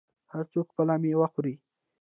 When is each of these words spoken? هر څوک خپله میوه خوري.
هر 0.33 0.43
څوک 0.51 0.65
خپله 0.71 0.95
میوه 1.03 1.27
خوري. 1.33 1.53